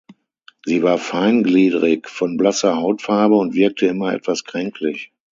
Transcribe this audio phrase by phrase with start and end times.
[0.65, 5.13] Sie war feingliedrig, von blasser Hautfarbe und wirkte immer etwas kränklich.